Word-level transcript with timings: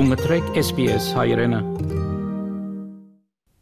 SBS 0.00 1.12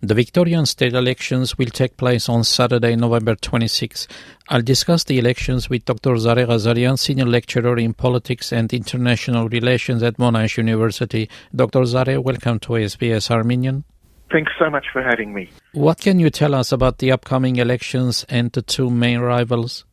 The 0.01 0.15
Victorian 0.15 0.67
state 0.67 0.95
elections 0.95 1.59
will 1.59 1.71
take 1.71 1.97
place 1.97 2.29
on 2.29 2.45
Saturday, 2.45 2.95
November 2.95 3.35
26. 3.35 4.07
I'll 4.49 4.63
discuss 4.63 5.03
the 5.03 5.19
elections 5.19 5.69
with 5.69 5.85
Dr. 5.85 6.13
Zareh 6.13 6.47
Ghazarian, 6.47 6.97
senior 6.97 7.27
lecturer 7.27 7.77
in 7.77 7.93
politics 7.93 8.53
and 8.53 8.73
international 8.73 9.49
relations 9.49 10.05
at 10.05 10.19
Monash 10.19 10.59
University. 10.59 11.29
Dr. 11.53 11.81
Zareh, 11.81 12.23
welcome 12.23 12.61
to 12.61 12.75
SBS 12.75 13.33
Armenian. 13.33 13.83
Thanks 14.31 14.53
so 14.61 14.71
much 14.71 14.87
for 14.93 15.03
having 15.03 15.35
me. 15.35 15.51
What 15.73 15.99
can 15.99 16.21
you 16.21 16.31
tell 16.31 16.55
us 16.55 16.71
about 16.71 16.99
the 16.99 17.11
upcoming 17.11 17.57
elections 17.57 18.25
and 18.29 18.53
the 18.53 18.63
two 18.63 18.91
main 18.91 19.19
rivals? 19.19 19.85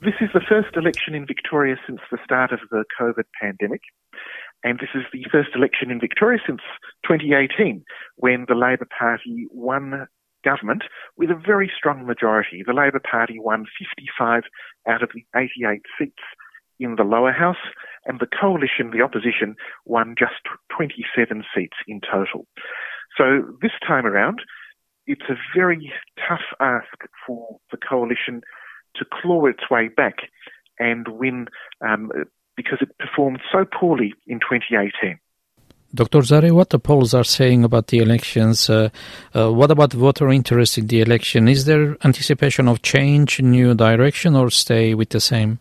This 0.00 0.14
is 0.20 0.28
the 0.34 0.42
first 0.48 0.76
election 0.76 1.14
in 1.14 1.24
Victoria 1.24 1.76
since 1.86 2.00
the 2.10 2.18
start 2.24 2.50
of 2.52 2.58
the 2.72 2.84
COVID 3.00 3.24
pandemic. 3.40 3.80
And 4.64 4.78
this 4.78 4.88
is 4.94 5.04
the 5.12 5.24
first 5.30 5.50
election 5.54 5.90
in 5.90 6.00
Victoria 6.00 6.40
since 6.44 6.62
2018 7.04 7.84
when 8.16 8.46
the 8.48 8.54
Labor 8.54 8.88
Party 8.98 9.46
won 9.50 10.08
government 10.42 10.84
with 11.16 11.30
a 11.30 11.34
very 11.46 11.70
strong 11.76 12.06
majority. 12.06 12.62
The 12.66 12.72
Labor 12.72 13.00
Party 13.00 13.38
won 13.38 13.66
55 13.78 14.42
out 14.88 15.02
of 15.02 15.10
the 15.14 15.24
88 15.38 15.82
seats 15.98 16.22
in 16.80 16.96
the 16.96 17.04
lower 17.04 17.32
house, 17.32 17.70
and 18.04 18.18
the 18.18 18.26
coalition, 18.26 18.90
the 18.90 19.02
opposition, 19.02 19.54
won 19.84 20.14
just 20.18 20.42
27 20.76 21.44
seats 21.54 21.76
in 21.86 22.00
total. 22.00 22.46
So 23.16 23.56
this 23.62 23.70
time 23.86 24.06
around, 24.06 24.40
it's 25.06 25.28
a 25.28 25.36
very 25.56 25.92
tough 26.28 26.42
ask 26.60 27.08
for 27.26 27.58
the 27.70 27.76
coalition 27.76 28.40
to 28.96 29.04
claw 29.04 29.46
its 29.46 29.70
way 29.70 29.88
back 29.88 30.14
and 30.78 31.06
win 31.08 31.46
um, 31.86 32.10
because 32.56 32.78
it 32.80 32.96
performed 32.98 33.40
so 33.52 33.64
poorly 33.64 34.14
in 34.26 34.38
2018. 34.40 35.18
Dr. 35.94 36.22
Zareh, 36.22 36.50
what 36.50 36.70
the 36.70 36.80
polls 36.80 37.14
are 37.14 37.24
saying 37.24 37.62
about 37.62 37.86
the 37.86 37.98
elections, 37.98 38.68
uh, 38.68 38.88
uh, 39.32 39.52
what 39.52 39.70
about 39.70 39.92
voter 39.92 40.28
interest 40.30 40.76
in 40.76 40.88
the 40.88 41.00
election? 41.00 41.46
Is 41.46 41.66
there 41.66 41.96
anticipation 42.02 42.66
of 42.66 42.82
change, 42.82 43.40
new 43.40 43.74
direction, 43.74 44.34
or 44.34 44.50
stay 44.50 44.94
with 44.94 45.10
the 45.10 45.20
same? 45.20 45.60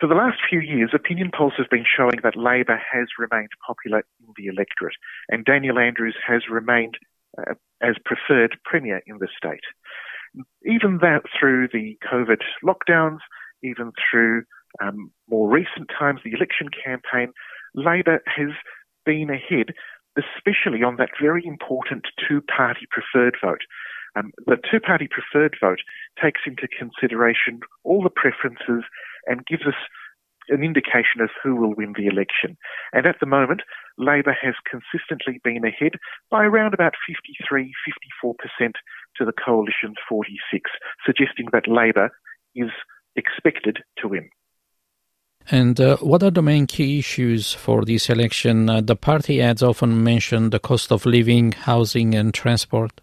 For 0.00 0.06
the 0.06 0.14
last 0.14 0.38
few 0.48 0.60
years, 0.60 0.90
opinion 0.94 1.30
polls 1.36 1.54
have 1.56 1.70
been 1.70 1.84
showing 1.84 2.20
that 2.22 2.36
Labor 2.36 2.80
has 2.92 3.08
remained 3.18 3.50
popular 3.66 4.02
in 4.20 4.32
the 4.36 4.46
electorate, 4.48 4.96
and 5.30 5.46
Daniel 5.46 5.78
Andrews 5.78 6.16
has 6.26 6.42
remained 6.50 6.98
uh, 7.38 7.54
as 7.82 7.96
preferred 8.04 8.58
Premier 8.64 9.02
in 9.06 9.18
the 9.18 9.28
state. 9.36 9.64
Even 10.64 10.98
that 11.00 11.22
through 11.38 11.68
the 11.68 11.98
COVID 12.10 12.40
lockdowns, 12.64 13.18
even 13.62 13.92
through 14.10 14.44
um, 14.80 15.10
more 15.28 15.48
recent 15.48 15.90
times, 15.96 16.20
the 16.24 16.32
election 16.32 16.68
campaign, 16.68 17.32
Labor 17.74 18.22
has 18.26 18.50
been 19.04 19.30
ahead, 19.30 19.74
especially 20.16 20.82
on 20.82 20.96
that 20.96 21.10
very 21.20 21.44
important 21.46 22.06
two 22.28 22.40
party 22.42 22.86
preferred 22.90 23.36
vote. 23.42 23.62
Um, 24.16 24.32
the 24.46 24.56
two 24.70 24.80
party 24.80 25.08
preferred 25.08 25.56
vote 25.60 25.80
takes 26.20 26.40
into 26.46 26.66
consideration 26.66 27.60
all 27.84 28.02
the 28.02 28.10
preferences 28.10 28.84
and 29.26 29.46
gives 29.46 29.66
us 29.66 29.78
an 30.48 30.64
indication 30.64 31.20
of 31.20 31.30
who 31.42 31.54
will 31.54 31.74
win 31.76 31.94
the 31.96 32.06
election. 32.06 32.56
And 32.92 33.06
at 33.06 33.16
the 33.20 33.26
moment, 33.26 33.62
Labor 33.98 34.36
has 34.40 34.54
consistently 34.68 35.40
been 35.44 35.64
ahead 35.64 35.92
by 36.30 36.44
around 36.44 36.74
about 36.74 36.94
53, 37.06 37.72
54% 38.24 38.72
to 39.16 39.24
the 39.24 39.32
coalition's 39.32 39.96
46, 40.08 40.70
suggesting 41.06 41.46
that 41.52 41.68
Labor 41.68 42.10
is 42.56 42.70
expected 43.14 43.78
to 43.98 44.08
win. 44.08 44.28
And 45.50 45.80
uh, 45.80 45.96
what 45.96 46.22
are 46.22 46.30
the 46.30 46.42
main 46.42 46.66
key 46.66 47.00
issues 47.00 47.52
for 47.52 47.84
this 47.84 48.08
election? 48.08 48.70
Uh, 48.70 48.80
the 48.80 48.94
party 48.94 49.42
ads 49.42 49.62
often 49.62 50.04
mention 50.04 50.50
the 50.50 50.60
cost 50.60 50.92
of 50.92 51.04
living, 51.04 51.52
housing, 51.52 52.14
and 52.14 52.32
transport. 52.32 53.00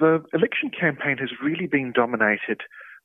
The 0.00 0.22
election 0.34 0.70
campaign 0.78 1.16
has 1.18 1.30
really 1.42 1.68
been 1.68 1.92
dominated 1.92 2.62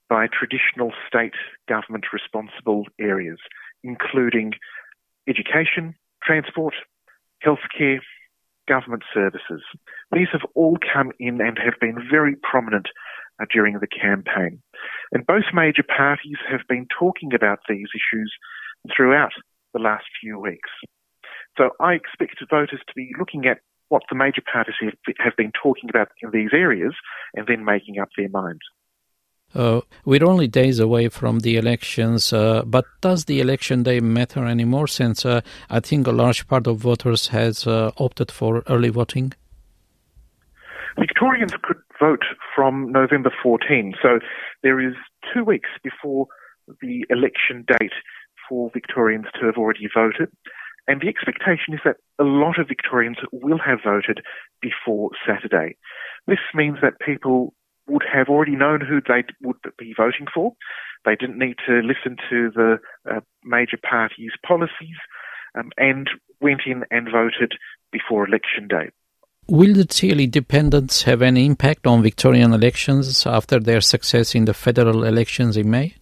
by 0.09 0.27
traditional 0.27 0.91
state 1.07 1.35
government 1.69 2.05
responsible 2.11 2.85
areas, 2.99 3.37
including 3.83 4.53
education, 5.27 5.93
transport, 6.23 6.73
healthcare, 7.45 7.99
government 8.67 9.03
services. 9.13 9.61
These 10.11 10.27
have 10.31 10.41
all 10.55 10.77
come 10.93 11.11
in 11.19 11.39
and 11.39 11.57
have 11.59 11.79
been 11.79 11.97
very 12.09 12.35
prominent 12.41 12.87
uh, 13.39 13.45
during 13.53 13.79
the 13.79 13.87
campaign. 13.87 14.61
And 15.11 15.25
both 15.25 15.43
major 15.53 15.83
parties 15.83 16.37
have 16.49 16.61
been 16.67 16.87
talking 16.99 17.33
about 17.33 17.59
these 17.69 17.87
issues 17.93 18.33
throughout 18.95 19.33
the 19.73 19.79
last 19.79 20.05
few 20.19 20.39
weeks. 20.39 20.69
So 21.57 21.71
I 21.79 21.93
expect 21.93 22.43
voters 22.49 22.79
to 22.87 22.93
be 22.95 23.11
looking 23.19 23.45
at 23.45 23.59
what 23.89 24.03
the 24.09 24.15
major 24.15 24.41
parties 24.51 24.75
have 25.19 25.35
been 25.35 25.51
talking 25.61 25.89
about 25.89 26.09
in 26.21 26.31
these 26.31 26.51
areas 26.53 26.93
and 27.35 27.45
then 27.47 27.65
making 27.65 27.99
up 27.99 28.09
their 28.17 28.29
minds. 28.29 28.61
Uh, 29.53 29.81
we're 30.05 30.23
only 30.23 30.47
days 30.47 30.79
away 30.79 31.09
from 31.09 31.39
the 31.39 31.57
elections, 31.57 32.31
uh, 32.31 32.63
but 32.65 32.85
does 33.01 33.25
the 33.25 33.41
election 33.41 33.83
day 33.83 33.99
matter 33.99 34.45
anymore 34.45 34.87
since 34.87 35.25
uh, 35.25 35.41
I 35.69 35.81
think 35.81 36.07
a 36.07 36.13
large 36.13 36.47
part 36.47 36.67
of 36.67 36.77
voters 36.77 37.27
has 37.27 37.67
uh, 37.67 37.91
opted 37.97 38.31
for 38.31 38.63
early 38.69 38.87
voting? 38.87 39.33
Victorians 40.97 41.53
could 41.61 41.81
vote 41.99 42.23
from 42.55 42.93
November 42.93 43.31
14, 43.43 43.93
so 44.01 44.19
there 44.63 44.79
is 44.79 44.93
two 45.33 45.43
weeks 45.43 45.69
before 45.83 46.27
the 46.81 47.05
election 47.09 47.65
date 47.67 47.91
for 48.51 48.69
Victorians 48.73 49.27
to 49.39 49.45
have 49.45 49.55
already 49.55 49.87
voted. 49.95 50.29
And 50.85 50.99
the 50.99 51.07
expectation 51.07 51.73
is 51.73 51.79
that 51.85 51.95
a 52.19 52.25
lot 52.25 52.59
of 52.59 52.67
Victorians 52.67 53.15
will 53.31 53.59
have 53.65 53.79
voted 53.81 54.19
before 54.61 55.11
Saturday. 55.25 55.77
This 56.27 56.43
means 56.53 56.79
that 56.81 56.99
people 56.99 57.53
would 57.87 58.03
have 58.11 58.27
already 58.27 58.57
known 58.57 58.81
who 58.81 58.99
they 58.99 59.23
would 59.41 59.55
be 59.77 59.93
voting 59.95 60.27
for. 60.33 60.51
They 61.05 61.15
didn't 61.15 61.39
need 61.39 61.55
to 61.65 61.79
listen 61.79 62.17
to 62.29 62.51
the 62.53 62.79
uh, 63.09 63.21
major 63.45 63.77
parties' 63.89 64.33
policies 64.45 64.97
um, 65.57 65.71
and 65.77 66.09
went 66.41 66.61
in 66.65 66.83
and 66.91 67.07
voted 67.09 67.53
before 67.93 68.27
election 68.27 68.67
day. 68.67 68.89
Will 69.47 69.73
the 69.73 69.85
Teal 69.85 70.19
independents 70.19 71.03
have 71.03 71.21
any 71.21 71.45
impact 71.45 71.87
on 71.87 72.03
Victorian 72.03 72.53
elections 72.53 73.25
after 73.25 73.59
their 73.59 73.81
success 73.81 74.35
in 74.35 74.45
the 74.45 74.53
federal 74.53 75.03
elections 75.03 75.55
in 75.55 75.69
May? 75.69 75.95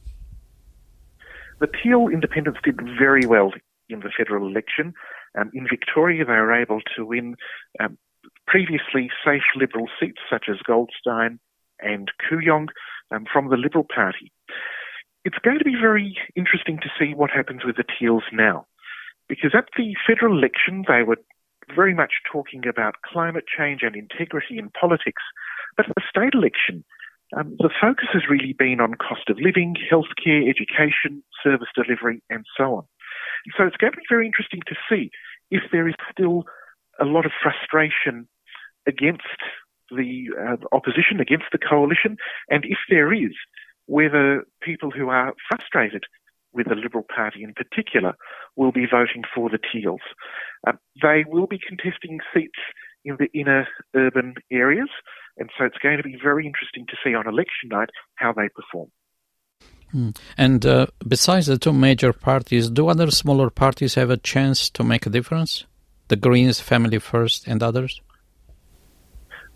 The 1.59 1.67
Teal 1.67 2.07
independents 2.07 2.59
did 2.63 2.79
very 2.97 3.25
well 3.25 3.51
in 3.89 3.99
the 3.99 4.11
federal 4.15 4.47
election. 4.47 4.93
Um, 5.37 5.51
in 5.53 5.67
Victoria, 5.69 6.25
they 6.25 6.31
were 6.33 6.53
able 6.53 6.81
to 6.95 7.05
win 7.05 7.35
um, 7.79 7.97
previously 8.47 9.09
safe 9.25 9.43
Liberal 9.55 9.87
seats 9.99 10.21
such 10.29 10.45
as 10.49 10.57
Goldstein 10.65 11.39
and 11.79 12.11
Kooyong 12.21 12.67
um, 13.11 13.25
from 13.31 13.49
the 13.49 13.57
Liberal 13.57 13.85
Party. 13.93 14.31
It's 15.25 15.37
going 15.43 15.59
to 15.59 15.65
be 15.65 15.75
very 15.79 16.17
interesting 16.35 16.79
to 16.81 16.89
see 16.97 17.13
what 17.13 17.29
happens 17.29 17.65
with 17.65 17.75
the 17.75 17.83
Teals 17.83 18.23
now, 18.31 18.65
because 19.27 19.51
at 19.53 19.67
the 19.77 19.95
federal 20.07 20.37
election 20.37 20.85
they 20.87 21.03
were 21.03 21.17
very 21.75 21.93
much 21.93 22.13
talking 22.31 22.67
about 22.67 22.95
climate 23.05 23.45
change 23.45 23.81
and 23.83 23.95
integrity 23.95 24.57
in 24.57 24.71
politics, 24.71 25.21
but 25.77 25.87
at 25.87 25.95
the 25.95 26.01
state 26.09 26.33
election, 26.33 26.83
um, 27.37 27.55
the 27.59 27.69
focus 27.81 28.07
has 28.13 28.23
really 28.29 28.53
been 28.53 28.79
on 28.81 28.95
cost 28.95 29.29
of 29.29 29.37
living, 29.39 29.75
healthcare, 29.91 30.49
education, 30.49 31.23
service 31.43 31.69
delivery, 31.75 32.23
and 32.29 32.45
so 32.57 32.75
on. 32.75 32.83
So 33.57 33.65
it's 33.65 33.77
going 33.77 33.93
to 33.93 33.97
be 33.97 34.03
very 34.09 34.25
interesting 34.25 34.61
to 34.67 34.75
see 34.89 35.11
if 35.51 35.63
there 35.71 35.87
is 35.87 35.95
still 36.11 36.43
a 36.99 37.05
lot 37.05 37.25
of 37.25 37.31
frustration 37.41 38.27
against 38.87 39.23
the 39.91 40.29
uh, 40.39 40.57
opposition, 40.71 41.19
against 41.19 41.45
the 41.51 41.57
coalition, 41.57 42.17
and 42.49 42.65
if 42.65 42.77
there 42.89 43.13
is, 43.13 43.33
whether 43.85 44.45
people 44.61 44.91
who 44.91 45.09
are 45.09 45.33
frustrated 45.47 46.03
with 46.53 46.67
the 46.67 46.75
Liberal 46.75 47.05
Party 47.15 47.43
in 47.43 47.53
particular 47.53 48.13
will 48.55 48.71
be 48.71 48.85
voting 48.85 49.23
for 49.33 49.49
the 49.49 49.59
Teals. 49.71 50.01
Uh, 50.67 50.73
they 51.01 51.23
will 51.27 51.47
be 51.47 51.59
contesting 51.59 52.19
seats 52.33 52.59
in 53.05 53.17
the 53.19 53.27
inner 53.33 53.67
urban 53.95 54.35
areas, 54.51 54.89
and 55.37 55.49
so 55.57 55.65
it's 55.65 55.77
going 55.77 55.97
to 55.97 56.03
be 56.03 56.17
very 56.21 56.45
interesting 56.45 56.85
to 56.87 56.95
see 57.03 57.15
on 57.15 57.27
election 57.27 57.69
night 57.69 57.89
how 58.15 58.33
they 58.33 58.49
perform. 58.49 58.89
Mm. 59.93 60.15
And 60.37 60.65
uh, 60.65 60.87
besides 61.07 61.47
the 61.47 61.57
two 61.57 61.73
major 61.73 62.13
parties, 62.13 62.69
do 62.69 62.87
other 62.87 63.09
smaller 63.11 63.49
parties 63.49 63.95
have 63.95 64.09
a 64.09 64.17
chance 64.17 64.69
to 64.71 64.83
make 64.83 65.05
a 65.05 65.09
difference? 65.09 65.65
The 66.09 66.15
Greens, 66.15 66.59
Family 66.59 66.99
First, 66.99 67.47
and 67.47 67.63
others? 67.63 68.01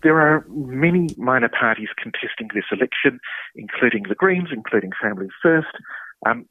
There 0.02 0.20
are 0.20 0.44
many 0.48 1.08
minor 1.16 1.48
parties 1.48 1.88
contesting 2.02 2.48
this 2.54 2.64
election, 2.70 3.20
including 3.54 4.04
the 4.08 4.14
Greens, 4.14 4.48
including 4.52 4.90
Family 5.00 5.28
First. 5.42 5.74
Um, 6.26 6.46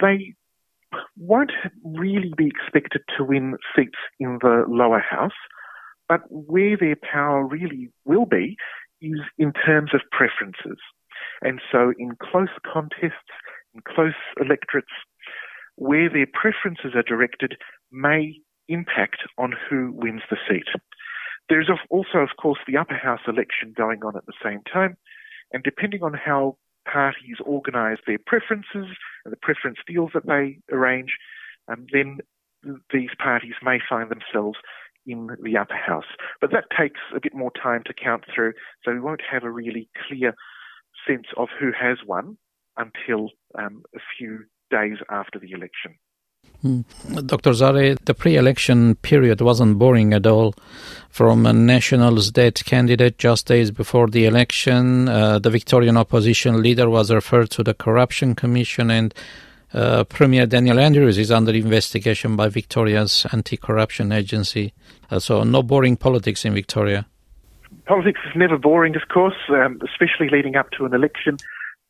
they 0.00 0.34
won't 1.16 1.52
really 1.84 2.32
be 2.36 2.46
expected 2.48 3.02
to 3.16 3.24
win 3.24 3.56
seats 3.74 3.98
in 4.20 4.38
the 4.42 4.64
lower 4.68 5.00
house, 5.00 5.38
but 6.08 6.20
where 6.30 6.76
their 6.76 6.96
power 6.96 7.44
really 7.44 7.90
will 8.04 8.26
be 8.26 8.56
is 9.00 9.20
in 9.38 9.52
terms 9.52 9.90
of 9.94 10.00
preferences. 10.10 10.78
And 11.42 11.60
so 11.70 11.92
in 11.98 12.16
close 12.20 12.48
contests, 12.70 13.30
in 13.74 13.82
close 13.86 14.14
electorates, 14.40 14.92
where 15.76 16.08
their 16.08 16.26
preferences 16.26 16.92
are 16.94 17.02
directed 17.02 17.56
may 17.92 18.40
impact 18.68 19.18
on 19.38 19.54
who 19.68 19.92
wins 19.92 20.22
the 20.30 20.36
seat. 20.48 20.66
There 21.48 21.60
is 21.60 21.68
also, 21.90 22.18
of 22.18 22.30
course, 22.40 22.58
the 22.66 22.76
upper 22.76 22.96
house 22.96 23.20
election 23.28 23.72
going 23.76 24.02
on 24.02 24.16
at 24.16 24.26
the 24.26 24.32
same 24.42 24.60
time, 24.72 24.96
and 25.52 25.62
depending 25.62 26.02
on 26.02 26.14
how 26.14 26.56
parties 26.90 27.36
organise 27.44 27.98
their 28.06 28.18
preferences 28.26 28.96
and 29.24 29.32
the 29.32 29.36
preference 29.36 29.78
deals 29.86 30.10
that 30.14 30.26
they 30.26 30.58
arrange, 30.72 31.16
um, 31.68 31.86
then 31.92 32.18
these 32.92 33.10
parties 33.22 33.54
may 33.62 33.78
find 33.88 34.10
themselves 34.10 34.58
in 35.06 35.28
the 35.42 35.56
upper 35.56 35.76
house. 35.76 36.04
But 36.40 36.50
that 36.52 36.64
takes 36.76 37.00
a 37.14 37.20
bit 37.20 37.34
more 37.34 37.52
time 37.62 37.82
to 37.86 37.94
count 37.94 38.24
through, 38.34 38.52
so 38.84 38.92
we 38.92 39.00
won't 39.00 39.22
have 39.30 39.44
a 39.44 39.50
really 39.50 39.88
clear 40.08 40.34
sense 41.06 41.26
of 41.36 41.48
who 41.58 41.70
has 41.78 41.98
won 42.06 42.36
until 42.76 43.30
um, 43.58 43.82
a 43.94 44.00
few 44.18 44.44
days 44.70 44.98
after 45.10 45.38
the 45.38 45.52
election. 45.52 45.94
Hmm. 46.62 46.80
Dr. 47.26 47.50
Zareh, 47.50 47.98
the 48.04 48.14
pre 48.14 48.36
election 48.36 48.94
period 48.96 49.40
wasn't 49.40 49.78
boring 49.78 50.12
at 50.14 50.26
all. 50.26 50.54
From 51.10 51.44
a 51.46 51.52
Nationals 51.52 52.30
dead 52.30 52.64
candidate 52.64 53.18
just 53.18 53.46
days 53.46 53.70
before 53.70 54.08
the 54.08 54.24
election, 54.26 55.08
uh, 55.08 55.38
the 55.38 55.50
Victorian 55.50 55.96
opposition 55.96 56.62
leader 56.62 56.88
was 56.88 57.10
referred 57.10 57.50
to 57.50 57.62
the 57.62 57.74
Corruption 57.74 58.34
Commission, 58.34 58.90
and 58.90 59.14
uh, 59.76 60.04
Premier 60.04 60.46
Daniel 60.46 60.80
Andrews 60.80 61.18
is 61.18 61.30
under 61.30 61.52
investigation 61.52 62.34
by 62.34 62.48
Victoria's 62.48 63.26
anti 63.32 63.56
corruption 63.58 64.10
agency. 64.10 64.72
Uh, 65.10 65.18
so, 65.18 65.44
no 65.44 65.62
boring 65.62 65.96
politics 65.96 66.44
in 66.44 66.54
Victoria. 66.54 67.06
Politics 67.84 68.20
is 68.26 68.32
never 68.34 68.56
boring, 68.56 68.96
of 68.96 69.02
course, 69.12 69.36
um, 69.50 69.78
especially 69.84 70.28
leading 70.30 70.56
up 70.56 70.70
to 70.78 70.86
an 70.86 70.94
election. 70.94 71.36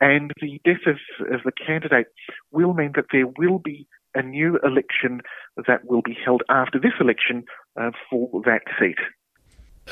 And 0.01 0.33
the 0.43 0.61
death 0.65 0.85
of, 0.87 0.97
of 1.33 1.41
the 1.45 1.53
candidate 1.53 2.09
will 2.51 2.75
mean 2.75 2.93
that 2.97 3.07
there 3.13 3.29
will 3.39 3.61
be 3.61 3.87
a 4.15 4.23
new 4.23 4.59
election 4.65 5.21
that 5.67 5.85
will 5.85 6.03
be 6.03 6.17
held 6.25 6.43
after 6.49 6.79
this 6.79 6.93
election 7.01 7.45
uh, 7.81 7.93
for 8.11 8.43
that 8.45 8.63
seat. 8.81 8.99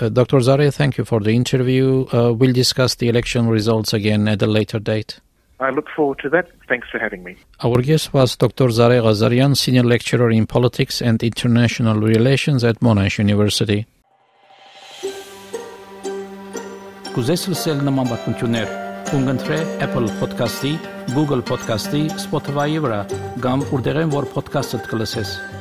Uh, 0.00 0.08
Dr. 0.08 0.40
Zaria, 0.40 0.72
thank 0.72 0.98
you 0.98 1.04
for 1.04 1.20
the 1.20 1.30
interview. 1.30 2.06
Uh, 2.12 2.32
we'll 2.32 2.52
discuss 2.52 2.96
the 2.96 3.08
election 3.08 3.46
results 3.46 3.92
again 3.92 4.26
at 4.26 4.42
a 4.42 4.46
later 4.46 4.80
date. 4.80 5.20
I 5.59 5.69
look 5.71 5.87
forward 5.95 6.19
to 6.19 6.29
that. 6.29 6.47
Thanks 6.69 6.87
for 6.89 6.99
having 6.99 7.23
me. 7.23 7.35
Our 7.61 7.81
guest 7.81 8.13
was 8.13 8.37
Dr. 8.37 8.69
Zare 8.69 9.01
Ghazarian, 9.01 9.57
Senior 9.57 9.83
Lecturer 9.83 10.31
in 10.31 10.47
Politics 10.47 11.01
and 11.01 11.21
International 11.21 11.99
Relations 11.99 12.63
at 12.63 12.79
Monash 12.79 13.19
University. 13.19 13.85
Կուզես 17.09 17.43
լսել 17.51 17.79
նման 17.83 18.07
բանություններ, 18.13 18.73
կընտրե 19.09 19.57
Apple 19.83 20.07
Podcast-ի, 20.21 20.73
Google 21.15 21.41
Podcast-ի, 21.51 22.03
Spotify-ի 22.23 22.79
վրա, 22.85 22.99
կամ 23.43 23.65
որտեղեն 23.73 24.13
որ 24.13 24.29
podcast-ը 24.35 24.85
կլսես։ 24.91 25.52